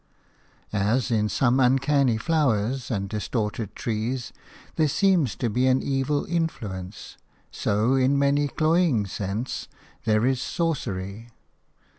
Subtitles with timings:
[0.73, 4.33] As in some uncanny flowers and distorted trees
[4.75, 7.17] there seems to be an evil influence,
[7.51, 9.67] so in many cloying scents
[10.05, 11.29] there is sorcery.